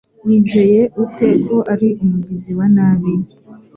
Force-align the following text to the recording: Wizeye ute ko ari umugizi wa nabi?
Wizeye 0.25 0.81
ute 1.03 1.29
ko 1.45 1.57
ari 1.73 1.89
umugizi 2.03 2.51
wa 2.57 2.65
nabi? 2.75 3.13